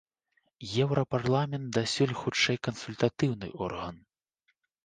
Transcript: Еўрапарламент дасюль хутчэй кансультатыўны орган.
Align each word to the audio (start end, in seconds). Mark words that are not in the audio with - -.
Еўрапарламент 0.85 1.67
дасюль 1.79 2.15
хутчэй 2.23 2.57
кансультатыўны 2.69 3.47
орган. 3.67 3.95